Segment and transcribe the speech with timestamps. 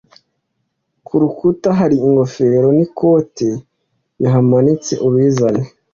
[1.05, 3.47] Ku rukuta hari ingofero n'ikote
[4.19, 5.63] bihamanitse ubizane